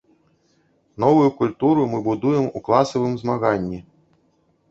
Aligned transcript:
Новую 0.97 1.29
культуру 1.39 1.85
мы 1.91 1.99
будуем 2.07 2.49
у 2.59 2.61
класавым 2.69 3.13
змаганні. 3.25 3.79